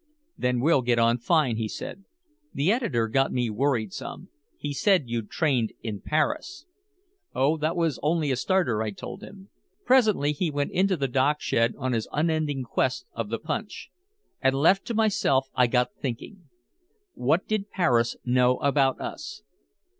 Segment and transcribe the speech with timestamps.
[0.35, 2.05] "Then we'll get on fine," he said.
[2.55, 4.29] "The editor got me worried some.
[4.57, 6.65] He said you'd trained in Paris."
[7.35, 9.49] "Oh, that was only a starter," I told him.
[9.85, 13.91] Presently he went into the dockshed on his unending quest of "the punch."
[14.41, 16.45] And left to myself I got thinking.
[17.13, 19.43] What did Paris know about us?